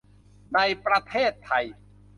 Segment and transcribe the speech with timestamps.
[0.53, 1.65] ในประเทศไทย